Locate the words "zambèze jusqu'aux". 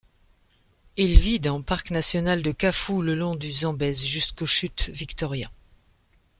3.51-4.47